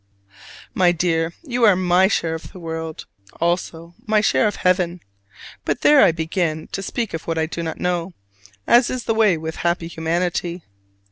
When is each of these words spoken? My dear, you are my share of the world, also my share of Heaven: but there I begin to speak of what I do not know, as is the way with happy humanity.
My 0.73 0.91
dear, 0.91 1.33
you 1.43 1.63
are 1.63 1.75
my 1.75 2.07
share 2.07 2.33
of 2.33 2.51
the 2.51 2.59
world, 2.59 3.05
also 3.39 3.93
my 4.07 4.19
share 4.19 4.47
of 4.47 4.55
Heaven: 4.55 4.99
but 5.63 5.81
there 5.81 6.01
I 6.03 6.11
begin 6.11 6.65
to 6.71 6.81
speak 6.81 7.13
of 7.13 7.27
what 7.27 7.37
I 7.37 7.45
do 7.45 7.61
not 7.61 7.79
know, 7.79 8.13
as 8.65 8.89
is 8.89 9.03
the 9.03 9.13
way 9.13 9.37
with 9.37 9.57
happy 9.57 9.87
humanity. 9.87 10.63